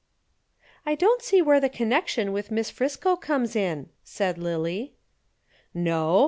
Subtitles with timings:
[0.83, 4.93] _"I don't see where the connection with Miss Friscoe comes in," said Lillie.
[5.75, 6.19] "No?